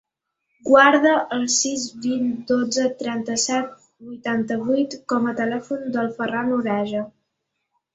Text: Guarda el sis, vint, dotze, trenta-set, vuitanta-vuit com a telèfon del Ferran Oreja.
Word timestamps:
Guarda 0.69 1.11
el 1.37 1.45
sis, 1.55 1.83
vint, 2.07 2.33
dotze, 2.53 2.87
trenta-set, 3.03 3.79
vuitanta-vuit 4.09 5.01
com 5.15 5.33
a 5.35 5.39
telèfon 5.45 5.89
del 5.99 6.15
Ferran 6.21 6.55
Oreja. 6.63 7.11